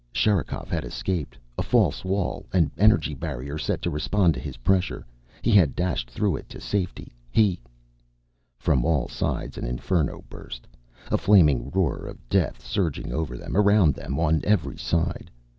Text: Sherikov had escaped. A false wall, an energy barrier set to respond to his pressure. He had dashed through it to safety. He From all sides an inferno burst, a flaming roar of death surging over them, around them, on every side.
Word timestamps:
Sherikov 0.11 0.69
had 0.71 0.83
escaped. 0.83 1.37
A 1.59 1.61
false 1.61 2.03
wall, 2.03 2.47
an 2.53 2.71
energy 2.75 3.13
barrier 3.13 3.59
set 3.59 3.83
to 3.83 3.91
respond 3.91 4.33
to 4.33 4.39
his 4.39 4.57
pressure. 4.65 5.05
He 5.43 5.51
had 5.51 5.75
dashed 5.75 6.09
through 6.09 6.37
it 6.37 6.49
to 6.49 6.59
safety. 6.59 7.13
He 7.29 7.61
From 8.57 8.83
all 8.83 9.07
sides 9.07 9.59
an 9.59 9.63
inferno 9.65 10.23
burst, 10.27 10.65
a 11.11 11.19
flaming 11.19 11.69
roar 11.69 12.07
of 12.07 12.27
death 12.29 12.65
surging 12.65 13.13
over 13.13 13.37
them, 13.37 13.55
around 13.55 13.93
them, 13.93 14.19
on 14.19 14.41
every 14.43 14.79
side. 14.79 15.29